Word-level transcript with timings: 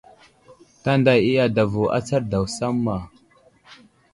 Tanday 0.83 1.19
i 1.31 1.33
adavo 1.45 1.83
atsar 1.97 2.21
daw 2.31 2.45
samma. 2.57 2.97